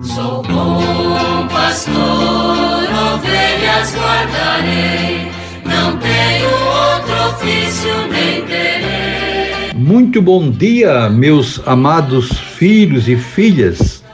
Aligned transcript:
Sou 0.00 0.44
bom 0.44 1.48
pastor, 1.48 1.96
ovelhas 1.96 3.92
guardarei, 3.96 5.28
não 5.64 5.98
tenho 5.98 6.48
outro 6.48 7.14
ofício 7.30 7.90
nem 8.08 8.46
terei. 8.46 9.72
Muito 9.74 10.22
bom 10.22 10.52
dia, 10.52 11.10
meus 11.10 11.60
amados 11.66 12.30
filhos 12.30 13.08
e 13.08 13.16
filhas, 13.16 14.04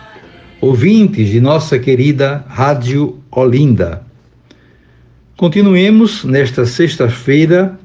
ouvintes 0.58 1.28
de 1.28 1.38
nossa 1.38 1.79
querida 1.79 2.46
Rádio 2.48 3.19
Olinda. 3.30 4.07
Continuemos 5.37 6.25
nesta 6.25 6.64
sexta-feira 6.64 7.79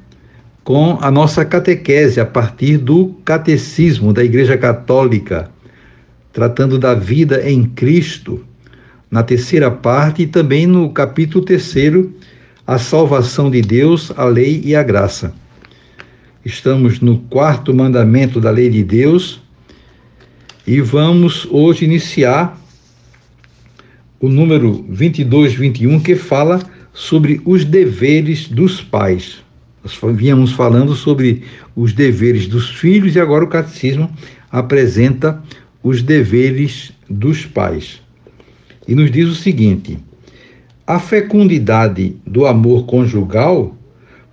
com 0.64 0.96
a 1.02 1.10
nossa 1.10 1.44
catequese 1.44 2.18
a 2.18 2.24
partir 2.24 2.78
do 2.78 3.14
Catecismo 3.26 4.10
da 4.10 4.24
Igreja 4.24 4.56
Católica 4.56 5.50
tratando 6.32 6.78
da 6.78 6.94
vida 6.94 7.48
em 7.48 7.64
Cristo, 7.64 8.44
na 9.10 9.22
terceira 9.22 9.70
parte, 9.70 10.22
e 10.22 10.26
também 10.26 10.66
no 10.66 10.90
capítulo 10.90 11.44
terceiro, 11.44 12.14
a 12.66 12.78
salvação 12.78 13.50
de 13.50 13.60
Deus, 13.60 14.12
a 14.16 14.24
lei 14.24 14.62
e 14.64 14.76
a 14.76 14.82
graça. 14.82 15.34
Estamos 16.44 17.00
no 17.00 17.18
quarto 17.18 17.74
mandamento 17.74 18.40
da 18.40 18.50
lei 18.50 18.70
de 18.70 18.82
Deus 18.82 19.40
e 20.66 20.80
vamos 20.80 21.46
hoje 21.50 21.84
iniciar 21.84 22.58
o 24.20 24.28
número 24.28 24.84
22, 24.88 25.54
21, 25.54 26.00
que 26.00 26.14
fala 26.14 26.62
sobre 26.92 27.40
os 27.44 27.64
deveres 27.64 28.46
dos 28.46 28.80
pais. 28.80 29.42
Nós 29.82 29.98
víamos 30.14 30.52
falando 30.52 30.94
sobre 30.94 31.42
os 31.74 31.92
deveres 31.92 32.46
dos 32.46 32.70
filhos 32.70 33.16
e 33.16 33.20
agora 33.20 33.44
o 33.44 33.48
catecismo 33.48 34.10
apresenta 34.50 35.42
os 35.82 36.02
deveres 36.02 36.92
dos 37.08 37.46
pais. 37.46 38.00
E 38.86 38.94
nos 38.94 39.10
diz 39.10 39.28
o 39.28 39.34
seguinte: 39.34 39.98
a 40.86 40.98
fecundidade 40.98 42.16
do 42.26 42.46
amor 42.46 42.86
conjugal 42.86 43.76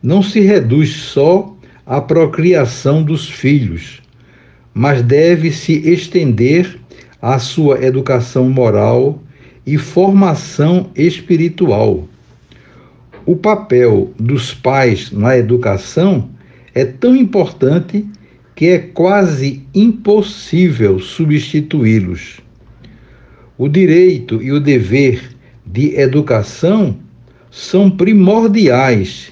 não 0.02 0.22
se 0.24 0.40
reduz 0.40 0.90
só 0.92 1.56
à 1.86 2.02
procriação 2.02 3.04
dos 3.04 3.30
filhos, 3.30 4.02
mas 4.74 5.02
deve 5.02 5.52
se 5.52 5.74
estender 5.90 6.80
à 7.22 7.40
sua 7.40 7.84
educação 7.84 8.50
moral 8.50 9.22
e 9.66 9.78
formação 9.78 10.90
espiritual. 10.96 12.08
O 13.26 13.36
papel 13.36 14.14
dos 14.18 14.54
pais 14.54 15.12
na 15.12 15.38
educação 15.38 16.30
é 16.74 16.86
tão 16.86 17.16
importante 17.16 18.08
que 18.58 18.70
é 18.70 18.80
quase 18.80 19.62
impossível 19.72 21.00
substituí-los. 21.00 22.40
O 23.56 23.70
direito 23.70 24.42
e 24.42 24.52
o 24.52 24.60
dever 24.60 25.30
de 25.64 25.96
educação 25.96 26.98
são 27.52 27.88
primordiais 27.88 29.32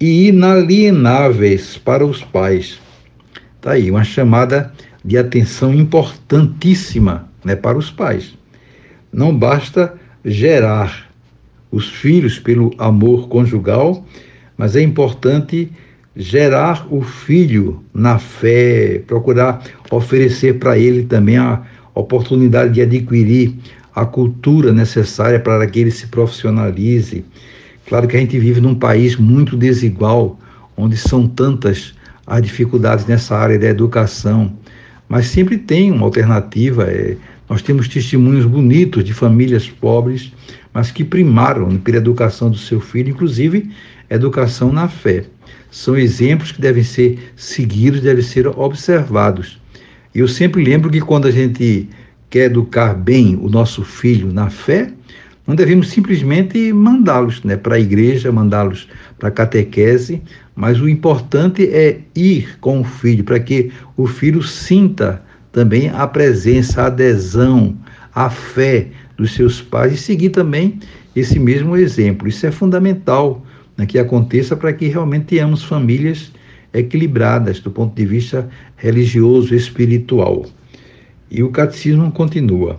e 0.00 0.28
inalienáveis 0.28 1.76
para 1.76 2.06
os 2.06 2.24
pais. 2.24 2.80
Está 3.56 3.72
aí 3.72 3.90
uma 3.90 4.04
chamada 4.04 4.72
de 5.04 5.18
atenção 5.18 5.74
importantíssima 5.74 7.28
né, 7.44 7.54
para 7.54 7.76
os 7.76 7.90
pais. 7.90 8.32
Não 9.12 9.36
basta 9.36 10.00
gerar 10.24 11.10
os 11.70 11.90
filhos 11.90 12.38
pelo 12.38 12.74
amor 12.78 13.28
conjugal, 13.28 14.02
mas 14.56 14.74
é 14.76 14.80
importante 14.80 15.70
gerar 16.14 16.86
o 16.90 17.02
filho 17.02 17.82
na 17.94 18.18
fé, 18.18 19.02
procurar 19.06 19.62
oferecer 19.90 20.58
para 20.58 20.78
ele 20.78 21.04
também 21.04 21.38
a 21.38 21.62
oportunidade 21.94 22.74
de 22.74 22.82
adquirir 22.82 23.54
a 23.94 24.04
cultura 24.04 24.72
necessária 24.72 25.38
para 25.38 25.66
que 25.66 25.80
ele 25.80 25.90
se 25.90 26.06
profissionalize. 26.06 27.24
Claro 27.86 28.08
que 28.08 28.16
a 28.16 28.20
gente 28.20 28.38
vive 28.38 28.60
num 28.60 28.74
país 28.74 29.16
muito 29.16 29.56
desigual, 29.56 30.38
onde 30.76 30.96
são 30.96 31.26
tantas 31.26 31.94
as 32.26 32.42
dificuldades 32.42 33.06
nessa 33.06 33.36
área 33.36 33.58
da 33.58 33.68
educação, 33.68 34.52
mas 35.08 35.26
sempre 35.26 35.58
tem 35.58 35.90
uma 35.90 36.06
alternativa. 36.06 36.84
É, 36.84 37.16
nós 37.48 37.60
temos 37.60 37.88
testemunhos 37.88 38.46
bonitos 38.46 39.04
de 39.04 39.12
famílias 39.12 39.68
pobres, 39.68 40.32
mas 40.72 40.90
que 40.90 41.04
primaram 41.04 41.76
pela 41.76 41.98
educação 41.98 42.50
do 42.50 42.56
seu 42.56 42.80
filho, 42.80 43.10
inclusive 43.10 43.70
educação 44.14 44.72
na 44.72 44.88
fé 44.88 45.24
são 45.70 45.96
exemplos 45.96 46.52
que 46.52 46.60
devem 46.60 46.82
ser 46.82 47.32
seguidos, 47.34 48.00
devem 48.00 48.22
ser 48.22 48.46
observados. 48.46 49.60
Eu 50.14 50.28
sempre 50.28 50.62
lembro 50.62 50.90
que 50.90 51.00
quando 51.00 51.26
a 51.26 51.30
gente 51.30 51.88
quer 52.28 52.44
educar 52.44 52.94
bem 52.94 53.36
o 53.36 53.48
nosso 53.48 53.82
filho 53.82 54.32
na 54.32 54.50
fé, 54.50 54.92
não 55.46 55.54
devemos 55.54 55.88
simplesmente 55.88 56.72
mandá-los 56.72 57.42
né, 57.42 57.56
para 57.56 57.76
a 57.76 57.80
igreja, 57.80 58.30
mandá-los 58.30 58.88
para 59.18 59.28
a 59.28 59.32
catequese, 59.32 60.22
mas 60.54 60.80
o 60.80 60.88
importante 60.88 61.64
é 61.64 62.00
ir 62.14 62.58
com 62.60 62.80
o 62.80 62.84
filho, 62.84 63.24
para 63.24 63.40
que 63.40 63.72
o 63.96 64.06
filho 64.06 64.42
sinta 64.42 65.22
também 65.50 65.90
a 65.90 66.06
presença, 66.06 66.82
a 66.82 66.86
adesão, 66.86 67.76
a 68.14 68.30
fé 68.30 68.88
dos 69.16 69.34
seus 69.34 69.60
pais 69.60 69.92
e 69.92 69.96
seguir 69.96 70.30
também 70.30 70.78
esse 71.14 71.38
mesmo 71.38 71.76
exemplo. 71.76 72.28
Isso 72.28 72.46
é 72.46 72.50
fundamental 72.50 73.44
né, 73.82 73.86
que 73.86 73.98
aconteça 73.98 74.56
para 74.56 74.72
que 74.72 74.86
realmente 74.86 75.26
tenhamos 75.26 75.64
famílias 75.64 76.32
equilibradas 76.72 77.60
do 77.60 77.70
ponto 77.70 77.94
de 77.94 78.06
vista 78.06 78.48
religioso 78.76 79.54
espiritual. 79.54 80.46
E 81.30 81.42
o 81.42 81.50
catecismo 81.50 82.10
continua: 82.12 82.78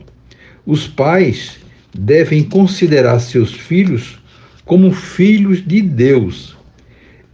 os 0.65 0.87
pais 0.87 1.57
devem 1.93 2.43
considerar 2.43 3.19
seus 3.19 3.53
filhos 3.53 4.17
como 4.65 4.91
filhos 4.91 5.65
de 5.65 5.81
Deus 5.81 6.55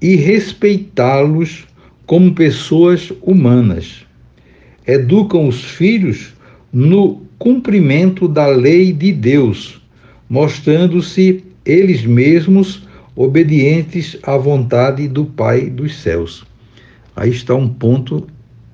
e 0.01 0.15
respeitá-los 0.15 1.67
como 2.05 2.33
pessoas 2.33 3.13
humanas. 3.21 4.05
Educam 4.87 5.47
os 5.47 5.63
filhos 5.63 6.33
no 6.73 7.21
cumprimento 7.37 8.27
da 8.27 8.47
lei 8.47 8.91
de 8.91 9.11
Deus, 9.11 9.79
mostrando-se 10.27 11.43
eles 11.63 12.03
mesmos 12.03 12.88
obedientes 13.19 14.17
à 14.23 14.37
vontade 14.37 15.05
do 15.05 15.25
Pai 15.25 15.69
dos 15.69 15.93
céus. 16.01 16.45
Aí 17.13 17.29
está 17.29 17.53
um 17.53 17.67
ponto 17.67 18.25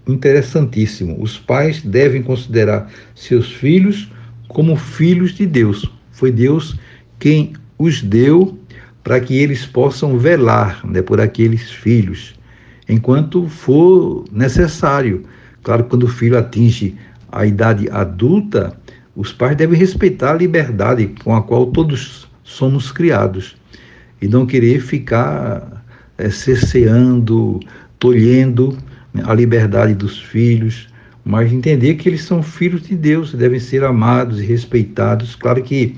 interessantíssimo. 0.07 1.19
Os 1.19 1.35
pais 1.35 1.81
devem 1.81 2.21
considerar 2.21 2.91
seus 3.15 3.51
filhos 3.51 4.07
como 4.47 4.75
filhos 4.75 5.33
de 5.33 5.47
Deus. 5.47 5.91
Foi 6.11 6.31
Deus 6.31 6.77
quem 7.17 7.53
os 7.75 8.03
deu 8.03 8.55
para 9.03 9.19
que 9.19 9.35
eles 9.35 9.65
possam 9.65 10.15
velar 10.19 10.85
né, 10.85 11.01
por 11.01 11.19
aqueles 11.19 11.71
filhos, 11.71 12.35
enquanto 12.87 13.49
for 13.49 14.25
necessário. 14.31 15.23
Claro, 15.63 15.85
quando 15.85 16.03
o 16.03 16.07
filho 16.07 16.37
atinge 16.37 16.95
a 17.31 17.47
idade 17.47 17.89
adulta, 17.89 18.79
os 19.15 19.33
pais 19.33 19.57
devem 19.57 19.77
respeitar 19.79 20.33
a 20.33 20.37
liberdade 20.37 21.15
com 21.23 21.35
a 21.35 21.41
qual 21.41 21.65
todos 21.71 22.29
somos 22.43 22.91
criados 22.91 23.55
e 24.21 24.27
não 24.27 24.45
querer 24.45 24.81
ficar 24.81 25.83
é, 26.17 26.29
cerceando, 26.29 27.59
tolhendo 27.99 28.77
a 29.23 29.33
liberdade 29.33 29.93
dos 29.93 30.19
filhos, 30.19 30.87
mas 31.23 31.51
entender 31.51 31.95
que 31.95 32.07
eles 32.07 32.23
são 32.23 32.43
filhos 32.43 32.83
de 32.83 32.95
Deus, 32.95 33.33
devem 33.33 33.59
ser 33.59 33.83
amados 33.83 34.39
e 34.39 34.45
respeitados. 34.45 35.35
Claro 35.35 35.61
que 35.63 35.95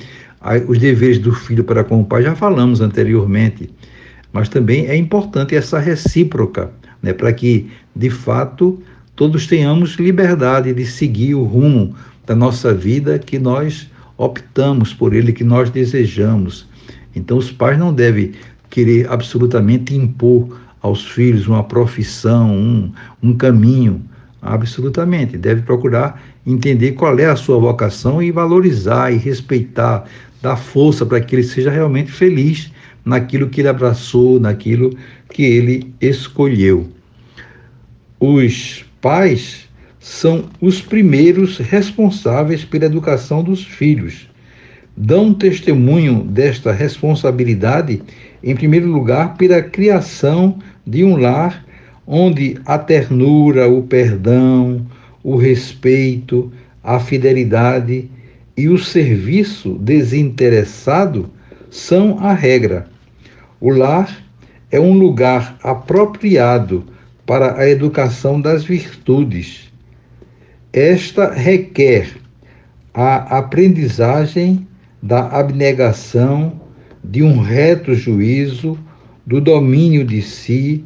os 0.67 0.77
deveres 0.77 1.19
do 1.19 1.33
filho 1.33 1.63
para 1.63 1.83
com 1.83 2.01
o 2.01 2.05
pai 2.05 2.23
já 2.23 2.35
falamos 2.35 2.79
anteriormente, 2.79 3.69
mas 4.31 4.47
também 4.47 4.85
é 4.85 4.95
importante 4.95 5.55
essa 5.55 5.79
recíproca, 5.79 6.71
né, 7.01 7.11
para 7.11 7.33
que, 7.33 7.69
de 7.95 8.09
fato, 8.09 8.81
todos 9.15 9.47
tenhamos 9.47 9.95
liberdade 9.95 10.73
de 10.73 10.85
seguir 10.85 11.35
o 11.35 11.43
rumo 11.43 11.95
da 12.25 12.35
nossa 12.35 12.73
vida 12.73 13.19
que 13.19 13.39
nós 13.39 13.89
optamos 14.17 14.93
por 14.93 15.13
ele, 15.13 15.33
que 15.33 15.43
nós 15.43 15.69
desejamos. 15.69 16.67
Então, 17.17 17.37
os 17.37 17.51
pais 17.51 17.77
não 17.77 17.93
devem 17.93 18.33
querer 18.69 19.09
absolutamente 19.09 19.95
impor 19.95 20.59
aos 20.81 21.03
filhos 21.03 21.47
uma 21.47 21.63
profissão, 21.63 22.55
um, 22.55 22.91
um 23.21 23.35
caminho. 23.35 24.01
Absolutamente. 24.41 25.37
Deve 25.37 25.63
procurar 25.63 26.21
entender 26.45 26.91
qual 26.93 27.17
é 27.17 27.25
a 27.25 27.35
sua 27.35 27.57
vocação 27.57 28.21
e 28.21 28.31
valorizar 28.31 29.11
e 29.11 29.17
respeitar, 29.17 30.05
dar 30.41 30.55
força 30.55 31.05
para 31.05 31.19
que 31.19 31.35
ele 31.35 31.43
seja 31.43 31.71
realmente 31.71 32.11
feliz 32.11 32.71
naquilo 33.03 33.49
que 33.49 33.61
ele 33.61 33.67
abraçou, 33.67 34.39
naquilo 34.39 34.95
que 35.29 35.43
ele 35.43 35.93
escolheu. 35.99 36.87
Os 38.19 38.85
pais 39.01 39.67
são 39.99 40.45
os 40.61 40.81
primeiros 40.81 41.57
responsáveis 41.57 42.63
pela 42.63 42.85
educação 42.85 43.43
dos 43.43 43.63
filhos 43.63 44.29
dão 44.97 45.31
testemunho 45.31 46.23
desta 46.23 46.71
responsabilidade, 46.71 48.01
em 48.43 48.55
primeiro 48.55 48.87
lugar, 48.87 49.37
pela 49.37 49.61
criação 49.61 50.57
de 50.85 51.03
um 51.03 51.15
lar 51.15 51.63
onde 52.07 52.57
a 52.65 52.79
ternura, 52.79 53.69
o 53.69 53.83
perdão, 53.83 54.83
o 55.23 55.35
respeito, 55.35 56.51
a 56.83 56.99
fidelidade 56.99 58.09
e 58.55 58.67
o 58.67 58.77
serviço 58.77 59.73
desinteressado 59.73 61.29
são 61.69 62.17
a 62.19 62.33
regra. 62.33 62.87
O 63.59 63.69
lar 63.69 64.25
é 64.71 64.79
um 64.79 64.93
lugar 64.93 65.57
apropriado 65.61 66.85
para 67.25 67.59
a 67.59 67.69
educação 67.69 68.41
das 68.41 68.63
virtudes. 68.63 69.71
Esta 70.73 71.33
requer 71.33 72.09
a 72.93 73.37
aprendizagem 73.37 74.66
da 75.01 75.27
abnegação, 75.27 76.59
de 77.03 77.23
um 77.23 77.39
reto 77.39 77.93
juízo, 77.93 78.77
do 79.25 79.41
domínio 79.41 80.05
de 80.05 80.21
si, 80.21 80.83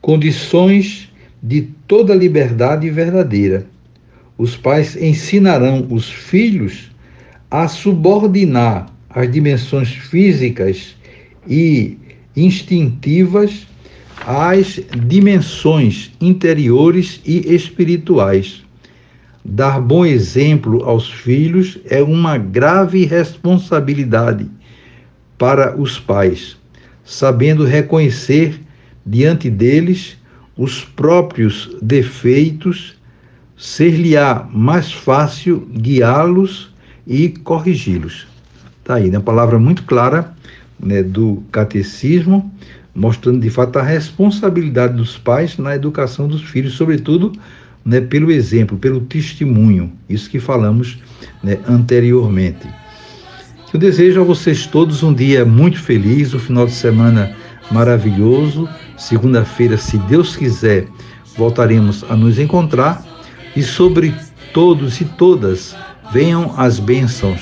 condições 0.00 1.12
de 1.42 1.62
toda 1.86 2.14
liberdade 2.14 2.90
verdadeira. 2.90 3.66
Os 4.36 4.56
pais 4.56 4.96
ensinarão 4.96 5.86
os 5.90 6.10
filhos 6.10 6.90
a 7.50 7.68
subordinar 7.68 8.86
as 9.08 9.30
dimensões 9.30 9.90
físicas 9.90 10.96
e 11.46 11.96
instintivas 12.36 13.66
às 14.26 14.80
dimensões 15.06 16.10
interiores 16.20 17.20
e 17.24 17.54
espirituais. 17.54 18.63
Dar 19.44 19.78
bom 19.78 20.06
exemplo 20.06 20.82
aos 20.84 21.10
filhos 21.10 21.78
é 21.90 22.02
uma 22.02 22.38
grave 22.38 23.04
responsabilidade 23.04 24.50
para 25.36 25.78
os 25.78 25.98
pais, 25.98 26.56
sabendo 27.04 27.62
reconhecer 27.64 28.58
diante 29.04 29.50
deles 29.50 30.16
os 30.56 30.82
próprios 30.82 31.76
defeitos, 31.82 32.94
ser-lhe-á 33.54 34.48
mais 34.50 34.90
fácil 34.90 35.68
guiá-los 35.76 36.72
e 37.06 37.28
corrigi-los. 37.28 38.26
Está 38.80 38.94
aí, 38.94 39.10
uma 39.10 39.18
né? 39.18 39.24
palavra 39.24 39.58
muito 39.58 39.82
clara 39.82 40.34
né, 40.80 41.02
do 41.02 41.42
catecismo, 41.52 42.50
mostrando 42.94 43.40
de 43.40 43.50
fato 43.50 43.78
a 43.78 43.82
responsabilidade 43.82 44.94
dos 44.96 45.18
pais 45.18 45.58
na 45.58 45.74
educação 45.74 46.26
dos 46.28 46.42
filhos, 46.42 46.74
sobretudo 46.74 47.32
né, 47.84 48.00
pelo 48.00 48.30
exemplo, 48.30 48.78
pelo 48.78 49.00
testemunho, 49.00 49.92
isso 50.08 50.30
que 50.30 50.40
falamos 50.40 50.98
né, 51.42 51.58
anteriormente. 51.68 52.66
Eu 53.72 53.80
desejo 53.80 54.20
a 54.20 54.24
vocês 54.24 54.66
todos 54.66 55.02
um 55.02 55.12
dia 55.12 55.44
muito 55.44 55.80
feliz, 55.80 56.32
um 56.32 56.38
final 56.38 56.64
de 56.64 56.72
semana 56.72 57.34
maravilhoso. 57.70 58.68
Segunda-feira, 58.96 59.76
se 59.76 59.98
Deus 59.98 60.36
quiser, 60.36 60.86
voltaremos 61.36 62.04
a 62.08 62.16
nos 62.16 62.38
encontrar 62.38 63.04
e 63.56 63.62
sobre 63.62 64.14
todos 64.52 65.00
e 65.00 65.04
todas 65.04 65.76
venham 66.12 66.54
as 66.56 66.78
bênçãos 66.78 67.40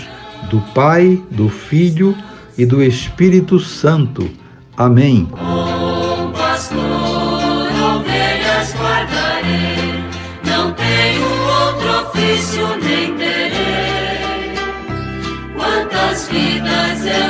do 0.50 0.60
Pai, 0.74 1.22
do 1.30 1.48
Filho 1.48 2.16
e 2.56 2.64
do 2.64 2.82
Espírito 2.82 3.60
Santo. 3.60 4.30
Amém. 4.76 5.28
Pastor, 6.32 6.78
ovelhas 6.80 8.74
guardarei, 8.74 9.71